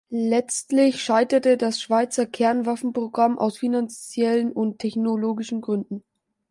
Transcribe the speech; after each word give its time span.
Letztlich 0.09 0.99
scheiterte 1.03 1.57
das 1.57 1.79
Schweizer 1.79 2.25
Kernwaffenprogramm 2.25 3.37
aus 3.37 3.59
finanziellen 3.59 4.51
und 4.51 4.79
technologischen 4.79 5.61
Gründen. 5.61 6.03